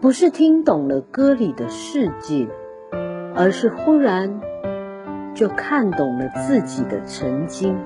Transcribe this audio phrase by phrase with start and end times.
[0.00, 2.48] 不是听懂了歌里的世界，
[3.36, 4.40] 而是忽然
[5.34, 7.76] 就看懂了自己的曾经。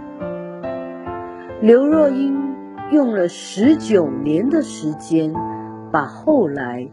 [1.61, 2.55] 刘若英
[2.93, 5.35] 用了十九年的时间
[5.91, 6.89] 把后来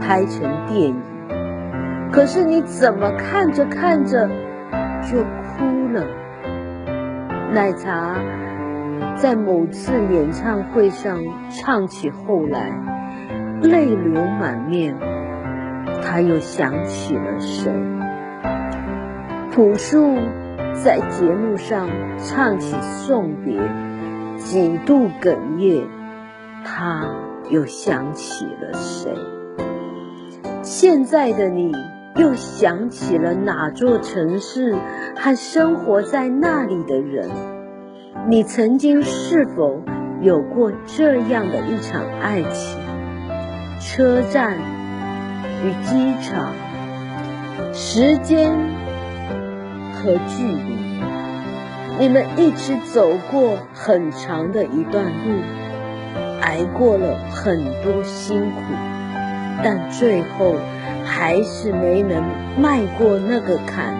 [0.00, 1.00] 拍成电影，
[2.10, 4.28] 可是你怎么看着看着
[5.08, 6.04] 就哭了。
[7.52, 8.16] 奶茶
[9.14, 12.72] 在某次演唱会上唱起后来，
[13.62, 14.96] 泪流满面。
[16.02, 17.72] 他又想起了谁？
[19.52, 20.16] 朴树
[20.74, 23.60] 在节目上唱起送别，
[24.36, 25.86] 几度哽咽。
[26.64, 27.06] 他
[27.50, 29.14] 又想起了谁？
[30.62, 31.72] 现在的你。
[32.18, 34.74] 又想起了哪座城市
[35.18, 37.28] 和生活在那里的人？
[38.26, 39.82] 你曾经是否
[40.22, 42.80] 有过这样的一场爱情？
[43.80, 44.56] 车站
[45.64, 46.52] 与机场，
[47.72, 48.52] 时间
[49.94, 51.00] 和距离，
[51.98, 55.40] 你们一直走过很长的一段路，
[56.40, 58.60] 挨过了很多辛苦，
[59.62, 60.54] 但最后。
[61.08, 62.20] 还是没能
[62.60, 63.94] 迈过那个坎，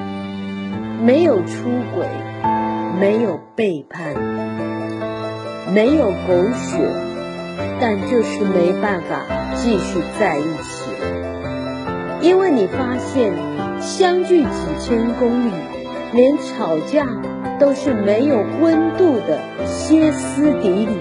[1.01, 2.05] 没有出轨，
[2.99, 4.13] 没有背叛，
[5.73, 6.79] 没有狗血，
[7.81, 9.23] 但就是没办法
[9.57, 10.91] 继续在一起。
[12.21, 13.33] 因为你发现，
[13.81, 14.49] 相距几
[14.81, 15.53] 千公里，
[16.13, 17.07] 连吵架
[17.59, 20.97] 都是没有温度的歇斯底里。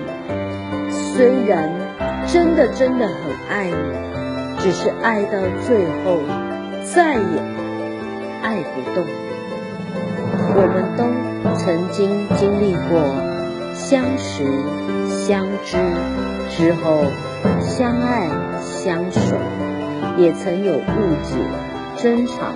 [0.90, 1.72] 虽然
[2.28, 3.16] 真的真的很
[3.50, 4.06] 爱你。
[4.58, 5.38] 只是爱到
[5.68, 6.18] 最后，
[6.84, 7.40] 再也
[8.42, 9.06] 爱不动。
[10.56, 11.04] 我们都
[11.56, 13.00] 曾经经历过
[13.76, 14.44] 相识、
[15.10, 15.78] 相知
[16.50, 17.04] 之后
[17.60, 18.30] 相爱、
[18.62, 19.36] 相守，
[20.18, 20.82] 也曾有误
[21.24, 21.36] 解、
[22.02, 22.54] 争吵，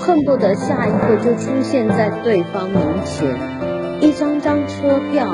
[0.00, 3.36] 恨不得下一刻就出现在对方面前。
[4.00, 5.28] 一张张车票，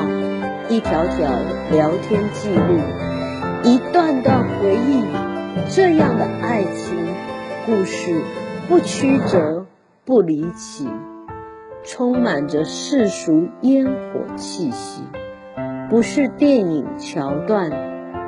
[0.67, 1.31] 一条条
[1.71, 2.79] 聊天记录，
[3.63, 5.01] 一段段回忆。
[5.69, 6.97] 这样的爱情
[7.65, 8.21] 故事
[8.67, 9.65] 不曲折，
[10.03, 10.87] 不离奇，
[11.85, 15.03] 充满着世俗烟火气息，
[15.89, 17.71] 不是电影桥段，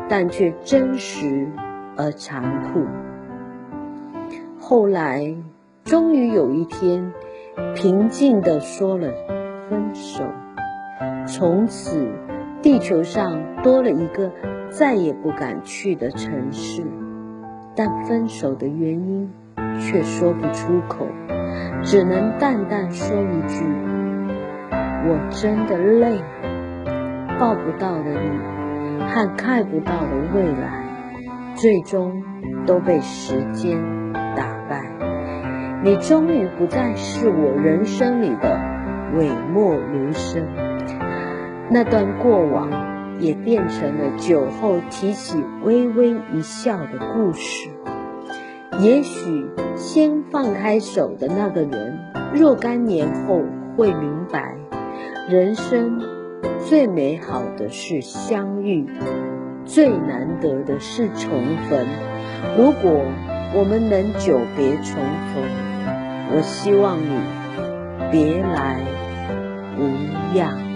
[0.07, 1.47] 但却真实
[1.96, 2.85] 而残酷。
[4.59, 5.35] 后来，
[5.84, 7.12] 终于有一天，
[7.73, 9.12] 平静地说了
[9.69, 10.23] 分手，
[11.25, 12.07] 从此
[12.62, 14.31] 地球上多了一个
[14.69, 16.84] 再也不敢去的城市。
[17.75, 19.31] 但分手的原因
[19.79, 21.07] 却说不出口，
[21.83, 23.65] 只能淡淡说一句
[25.07, 30.83] ：“我真的累了。”抱不到的你和看不到的未来，
[31.55, 32.23] 最终
[32.66, 33.77] 都被时间
[34.35, 34.83] 打败。
[35.83, 38.59] 你终于不再是我人生里的
[39.13, 40.47] 讳莫如深，
[41.69, 42.97] 那段过往。
[43.19, 47.71] 也变成了酒后提起微微一笑的故事。
[48.79, 49.45] 也许
[49.75, 51.97] 先放开手的那个人，
[52.33, 53.41] 若干年后
[53.75, 54.55] 会明白，
[55.28, 56.01] 人生
[56.59, 58.88] 最美好的是相遇，
[59.66, 61.88] 最难得的是重逢。
[62.55, 63.01] 如果
[63.55, 65.01] 我们能久别重
[65.34, 65.44] 逢，
[66.35, 67.19] 我希望你
[68.11, 68.79] 别来
[69.79, 70.66] 无恙。